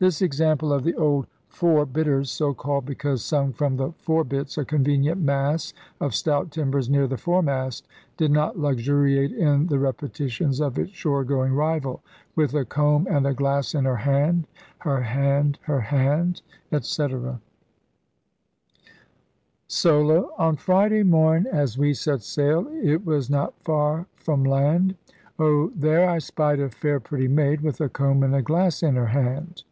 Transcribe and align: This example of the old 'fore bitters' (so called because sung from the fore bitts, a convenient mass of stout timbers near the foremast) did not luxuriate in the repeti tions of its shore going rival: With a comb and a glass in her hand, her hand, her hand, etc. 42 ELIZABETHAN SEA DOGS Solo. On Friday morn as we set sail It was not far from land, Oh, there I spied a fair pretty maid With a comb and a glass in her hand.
This 0.00 0.22
example 0.22 0.72
of 0.72 0.84
the 0.84 0.94
old 0.94 1.26
'fore 1.48 1.84
bitters' 1.84 2.30
(so 2.30 2.54
called 2.54 2.86
because 2.86 3.24
sung 3.24 3.52
from 3.52 3.76
the 3.78 3.90
fore 3.98 4.22
bitts, 4.22 4.56
a 4.56 4.64
convenient 4.64 5.20
mass 5.20 5.74
of 6.00 6.14
stout 6.14 6.52
timbers 6.52 6.88
near 6.88 7.08
the 7.08 7.16
foremast) 7.16 7.84
did 8.16 8.30
not 8.30 8.56
luxuriate 8.56 9.32
in 9.32 9.66
the 9.66 9.74
repeti 9.78 10.30
tions 10.30 10.60
of 10.60 10.78
its 10.78 10.92
shore 10.92 11.24
going 11.24 11.52
rival: 11.52 12.00
With 12.36 12.54
a 12.54 12.64
comb 12.64 13.08
and 13.10 13.26
a 13.26 13.34
glass 13.34 13.74
in 13.74 13.86
her 13.86 13.96
hand, 13.96 14.46
her 14.80 15.02
hand, 15.02 15.58
her 15.62 15.80
hand, 15.80 16.42
etc. 16.70 17.08
42 17.08 17.26
ELIZABETHAN 17.26 17.40
SEA 18.86 18.92
DOGS 19.66 19.74
Solo. 19.74 20.30
On 20.38 20.56
Friday 20.56 21.02
morn 21.02 21.48
as 21.50 21.76
we 21.76 21.92
set 21.92 22.22
sail 22.22 22.68
It 22.84 23.04
was 23.04 23.28
not 23.28 23.54
far 23.64 24.06
from 24.14 24.44
land, 24.44 24.94
Oh, 25.40 25.70
there 25.74 26.08
I 26.08 26.18
spied 26.20 26.60
a 26.60 26.70
fair 26.70 27.00
pretty 27.00 27.26
maid 27.26 27.62
With 27.62 27.80
a 27.80 27.88
comb 27.88 28.22
and 28.22 28.36
a 28.36 28.42
glass 28.42 28.84
in 28.84 28.94
her 28.94 29.06
hand. 29.08 29.64